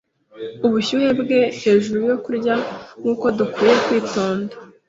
[0.67, 2.55] Ubushyuhe bwe hejuru yo kurya
[3.01, 4.53] Nkuko dukwiye kwitonda